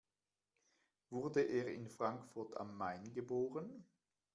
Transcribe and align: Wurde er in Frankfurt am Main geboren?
Wurde 1.11 1.41
er 1.43 1.71
in 1.71 1.87
Frankfurt 1.87 2.57
am 2.57 2.75
Main 2.75 3.13
geboren? 3.13 3.85